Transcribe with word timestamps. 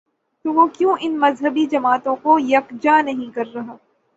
تو 0.45 0.53
وہ 0.53 0.67
کیوں 0.67 0.95
ان 0.99 1.19
مذہبی 1.19 1.65
جماعتوں 1.65 2.15
کو 2.15 2.37
یک 2.39 2.73
جا 2.81 3.01
نہیں 3.01 3.35
کر 3.35 3.53
رہا؟ 3.53 3.75